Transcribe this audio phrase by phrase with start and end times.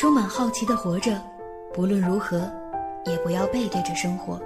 [0.00, 1.20] 充满好奇的活着，
[1.74, 2.50] 不论如何，
[3.04, 4.40] 也不要背对着生活。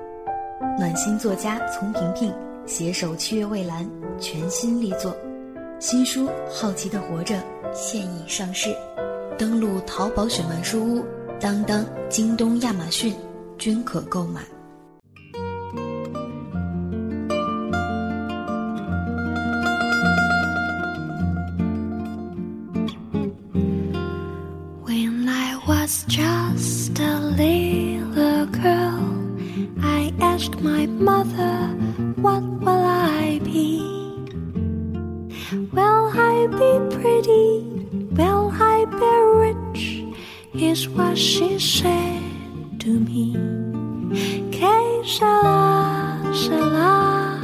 [0.77, 2.35] 暖心作家丛萍萍
[2.67, 3.89] 携手七月蔚蓝
[4.19, 5.17] 全新力作，
[5.79, 7.37] 新书《好奇的活着》
[7.73, 8.75] 现已上市，
[9.39, 11.05] 登录淘宝雪漫书屋、
[11.39, 13.15] 当当、京东、亚马逊
[13.57, 14.41] 均可购买。
[30.45, 31.69] Asked my mother,
[32.17, 33.81] What will I be?
[35.73, 37.65] Will I be pretty?
[38.13, 39.13] Will I be
[39.45, 40.05] rich?
[40.55, 42.21] Is what she said
[42.81, 43.35] to me.
[44.53, 47.41] Que sera, sera.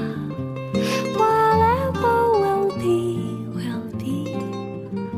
[1.16, 4.36] Whatever will be, will be.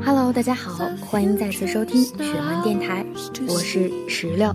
[0.04, 3.04] Hello，大家好，欢迎再次收听雪漫电台，
[3.48, 4.52] 我是石榴，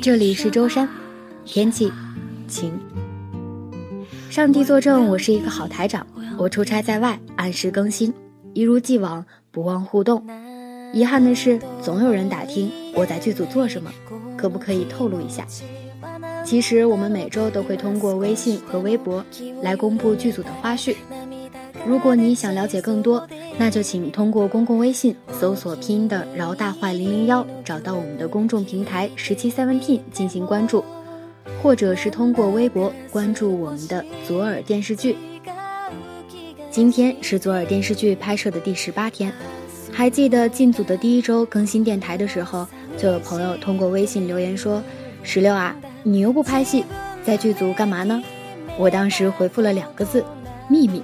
[0.00, 0.88] 这里是舟山，
[1.44, 1.92] 天气
[2.48, 2.72] 晴。
[4.30, 8.12] 上帝作证，我是一个好台长，我出差在外，按时更新，
[8.54, 10.24] 一如既往，不忘互动。
[10.92, 13.92] 遗憾的是，总有人打听我在剧组做什么，
[14.36, 15.46] 可不可以透露一下？
[16.44, 19.22] 其实我们每周都会通过微信和微博
[19.60, 20.96] 来公布剧组的花絮。
[21.86, 23.26] 如果你想了解更多，
[23.58, 30.84] 那就请通过公共微信搜索拼音的“饶大坏零零幺”，找到我们的公众平台“十七 Seventeen” 进行关注，
[31.62, 35.16] 或者是通过微博关注我们的左耳电视剧。
[36.70, 39.32] 今天是左耳电视剧拍摄的第十八天，
[39.90, 44.82] 还记得进组的第一周更新电台的时候，就有朋友通过微信留言说
[45.24, 46.84] ：“石榴啊，你又不拍戏，
[47.24, 48.22] 在剧组干嘛呢？”
[48.78, 50.24] 我当时回复了两个字：
[50.68, 51.02] 秘密。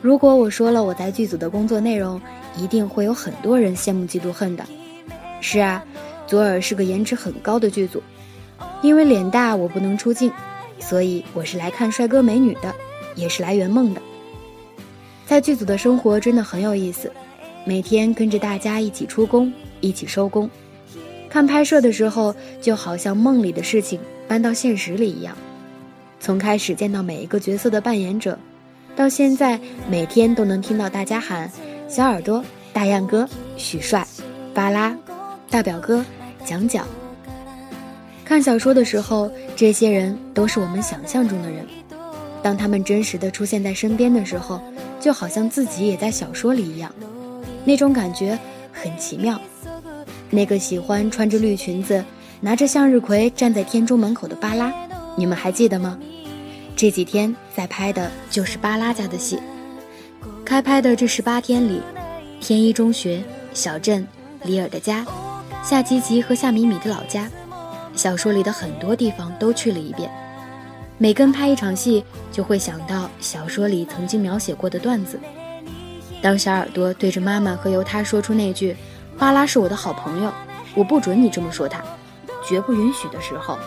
[0.00, 2.18] 如果我说了我在剧组的工作内容，
[2.56, 4.64] 一定会有很多人羡慕嫉妒恨的。
[5.42, 5.84] 是啊，
[6.26, 8.02] 左耳是个颜值很高的剧组，
[8.82, 10.32] 因为脸大我不能出镜，
[10.78, 12.74] 所以我是来看帅哥美女的，
[13.14, 14.00] 也是来圆梦的。
[15.26, 17.12] 在剧组的生活真的很有意思，
[17.64, 20.48] 每天跟着大家一起出工，一起收工。
[21.28, 25.36] 看拍摄的时候，就好像梦里的事情搬到现实里一样。
[26.18, 28.38] 从开始见到每一个角色的扮演者。
[28.96, 31.50] 到现在，每天都能听到大家喊
[31.88, 32.44] “小耳朵
[32.74, 33.26] ”“大样哥
[33.56, 34.06] ”“许帅
[34.52, 34.94] ”“巴拉
[35.48, 36.04] ”“大表哥
[36.44, 36.84] ”“蒋蒋”。
[38.30, 41.66] 看小说的时候，这些人都是我们想象中的人。
[42.40, 44.62] 当他们真实的出现在身边的时候，
[45.00, 46.94] 就好像自己也在小说里一样，
[47.64, 48.38] 那种感觉
[48.72, 49.36] 很奇妙。
[50.30, 52.04] 那个喜欢穿着绿裙子、
[52.40, 54.72] 拿着向日葵站在天中门口的巴拉，
[55.16, 55.98] 你们还记得吗？
[56.76, 59.40] 这几天在拍的就是巴拉家的戏。
[60.44, 61.82] 开拍的这十八天里，
[62.38, 64.06] 天一中学、小镇、
[64.44, 65.04] 里尔的家、
[65.64, 67.28] 夏吉吉和夏米米的老家，
[67.94, 70.10] 小说里的很多地方都去了一遍。
[70.98, 75.18] 每跟拍一场戏，就会想到小说里曾经描写过的段子。
[76.22, 78.76] 当小耳朵对着妈妈和由他说出那句
[79.18, 80.32] “巴拉是我的好朋友，
[80.74, 81.82] 我不准你这么说他，
[82.46, 83.58] 绝不允许”的时候，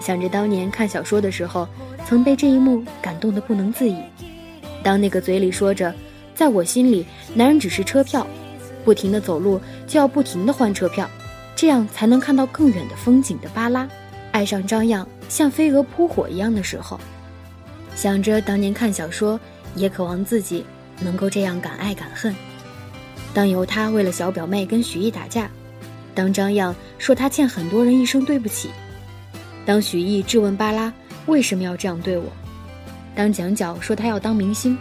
[0.00, 1.68] 想着当年看小说的时候。
[2.06, 3.96] 曾被这一幕感动得不能自已。
[4.82, 5.90] 当那个嘴里说着
[6.36, 8.26] “在我心里，男人只是车票，
[8.84, 11.08] 不停的走路就要不停的换车票，
[11.64, 13.88] 这样才能看到更远的风景”的巴拉，
[14.32, 17.00] 爱上张漾像飞蛾扑火一样的时候，
[17.96, 19.40] 想着当年看小说，
[19.74, 20.62] 也渴望自己
[21.00, 22.36] 能够这样敢爱敢恨。
[23.32, 25.50] 当由他为了小表妹跟许艺打架，
[26.14, 28.68] 当张漾说他欠很多人一声对不起，
[29.64, 30.92] 当许艺质问巴拉。
[31.24, 32.26] 为什么要这样对我？
[33.14, 34.76] 当蒋角说他要当明星，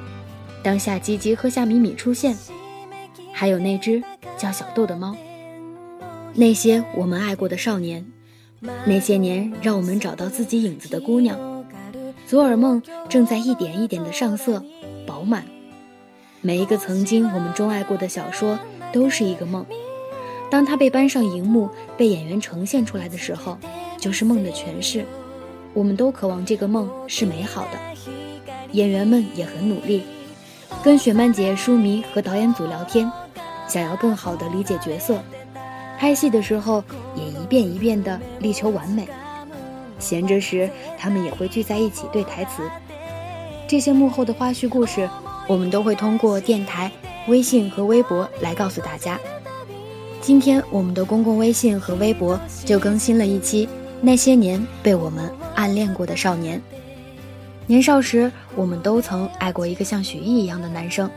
[0.62, 2.36] 当夏吉吉和夏米米出现，
[3.32, 4.04] 还有那只
[4.38, 5.16] 叫小豆的猫，
[6.36, 8.04] 那些我们爱过的少年，
[8.86, 11.64] 那些年让我们找到自己影子的姑娘，
[12.26, 14.64] 左耳梦正在一点一点的上色，
[15.06, 15.46] 饱满。
[16.42, 18.58] 每一个曾经我们钟爱过的小说，
[18.92, 19.64] 都是一个梦。
[20.50, 23.58] 当它被搬上荧幕，被演员呈现出来的时候，
[24.00, 25.06] 就是梦的诠释。
[25.74, 27.80] 我们都渴望这个梦是美好的，
[28.72, 30.02] 演员们也很努力，
[30.84, 33.12] 跟雪漫姐、书迷和导演组聊天，
[33.68, 35.22] 想要更好的理解角色。
[36.04, 36.84] 拍戏的时候
[37.16, 39.08] 也一遍一遍的力求完美。
[40.00, 40.70] 闲着时，
[41.00, 42.70] 他们也会聚在一起对台词。
[43.70, 45.10] 这些幕后的花絮故事，
[45.48, 46.92] 我们都会通过电台、
[47.30, 49.18] 微信和微博来告诉大家。
[50.20, 53.70] 今天我们的公共微信和微博就更新了一期。
[54.02, 56.62] 那些年被我们暗恋过的少年，
[57.66, 61.10] 年少时我们都曾爱过一个像许艺一样的男生。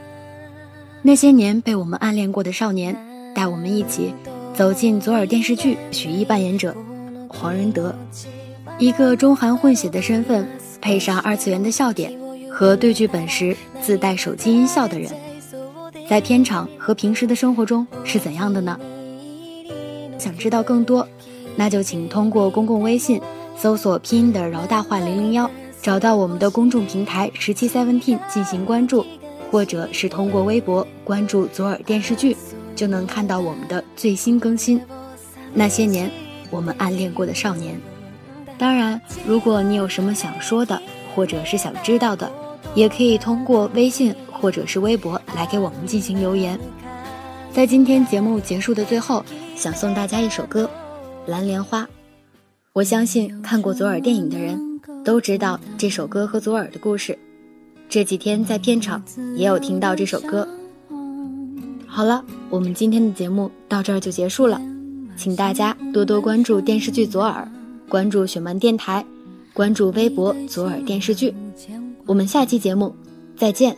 [1.02, 2.96] 那些年被我们暗恋过的少年，
[3.34, 4.14] 带我们一起
[4.56, 6.74] 走进左耳电视剧许一扮演者
[7.28, 7.94] 黄仁德，
[8.78, 10.48] 一个中韩混血的身份，
[10.80, 12.10] 配上二次元的笑点
[12.50, 15.12] 和对剧本时自带手机音效的人，
[16.08, 18.80] 在片场和平时的生活中是怎样的呢？
[20.18, 21.06] 想知道更多，
[21.54, 23.20] 那就请通过公共微信
[23.58, 25.50] 搜索拼音的饶大话零零幺，
[25.82, 29.04] 找到我们的公众平台十七 seventeen 进行关注，
[29.50, 32.34] 或者是通过微博关注左耳电视剧。
[32.76, 34.80] 就能看到我们的最新更新。
[35.52, 36.10] 那些年，
[36.50, 37.80] 我们暗恋过的少年。
[38.58, 40.80] 当然，如果你有什么想说的，
[41.14, 42.30] 或者是想知道的，
[42.74, 46.58] 也可以通过微信或者是微博来给我们进行留言。
[47.52, 49.24] 在今天节目结束的最后，
[49.56, 50.70] 想送大家一首歌
[51.30, 51.82] 《蓝莲花》。
[52.74, 57.18] 我相信看过左耳电影的人都知道这首歌和左耳的故事。
[57.88, 59.02] 这几天在片场
[59.36, 60.46] 也有听到这首歌。
[61.96, 64.60] 好了，我们今天的节目到这儿就结束了，
[65.16, 67.48] 请大家多多关注电视剧《左耳》，
[67.88, 69.02] 关注雪漫电台，
[69.54, 71.30] 关注微博《左耳电视剧》，
[72.04, 72.94] 我们下期节目
[73.34, 73.74] 再见。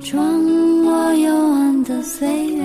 [0.00, 2.64] 穿过幽暗的岁月，